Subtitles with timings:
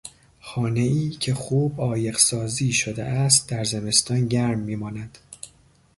[0.41, 5.17] خانهای که خوب عایق سازی شده است در زمستان گرم میماند.